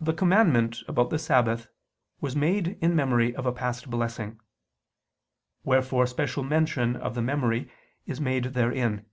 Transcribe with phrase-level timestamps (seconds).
[0.00, 1.68] 5: The commandment about the Sabbath
[2.20, 4.40] was made in memory of a past blessing.
[5.62, 7.70] Wherefore special mention of the memory
[8.04, 9.06] is made therein.